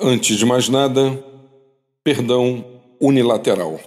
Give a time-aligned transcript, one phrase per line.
[0.00, 1.18] Antes de mais nada,
[2.04, 2.64] perdão
[3.00, 3.80] unilateral.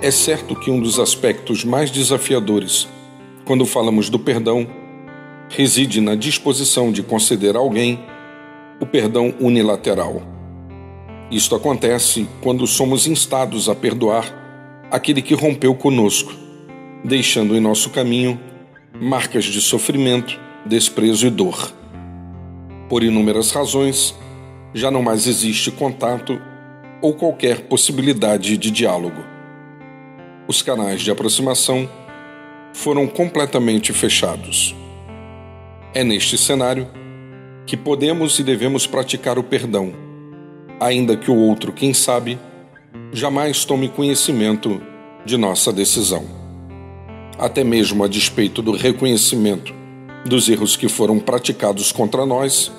[0.00, 2.88] É certo que um dos aspectos mais desafiadores
[3.44, 4.66] quando falamos do perdão
[5.50, 8.00] reside na disposição de conceder a alguém
[8.80, 10.22] o perdão unilateral.
[11.30, 16.48] Isto acontece quando somos instados a perdoar aquele que rompeu conosco
[17.04, 18.38] deixando em nosso caminho
[19.00, 21.72] marcas de sofrimento, desprezo e dor.
[22.88, 24.14] Por inúmeras razões,
[24.74, 26.40] já não mais existe contato
[27.00, 29.24] ou qualquer possibilidade de diálogo.
[30.46, 31.88] Os canais de aproximação
[32.72, 34.74] foram completamente fechados.
[35.94, 36.88] É neste cenário
[37.66, 39.92] que podemos e devemos praticar o perdão,
[40.78, 42.38] ainda que o outro, quem sabe,
[43.12, 44.82] jamais tome conhecimento
[45.24, 46.39] de nossa decisão
[47.40, 49.74] até mesmo a despeito do reconhecimento
[50.26, 52.70] dos erros que foram praticados contra nós,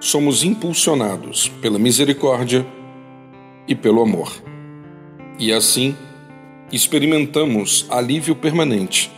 [0.00, 2.66] somos impulsionados pela misericórdia
[3.68, 4.32] e pelo amor.
[5.38, 5.94] E assim,
[6.72, 9.10] experimentamos alívio permanente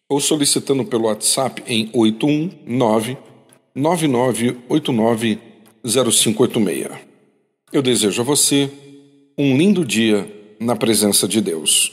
[0.08, 3.18] ou solicitando pelo WhatsApp em 819
[3.74, 5.40] 9989
[5.84, 6.88] 0586.
[7.74, 8.70] Eu desejo a você
[9.36, 11.92] um lindo dia na presença de Deus.